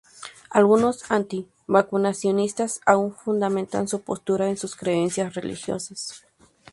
Algunos 0.49 1.11
anti-vacunacionistas 1.11 2.81
aún 2.87 3.13
fundamentan 3.13 3.87
su 3.87 4.01
postura 4.01 4.49
en 4.49 4.57
sus 4.57 4.75
creencias 4.75 5.35
religiosas. 5.35 6.25